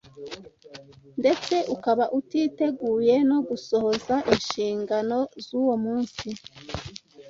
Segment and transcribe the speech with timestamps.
[1.19, 6.27] ndetse ukaba utiteguye no gusohoza inshingano z’uwo munsi.